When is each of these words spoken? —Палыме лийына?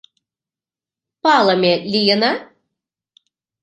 —Палыме 1.23 1.73
лийына? 1.91 2.31